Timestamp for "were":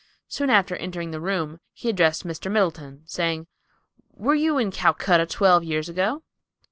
4.15-4.33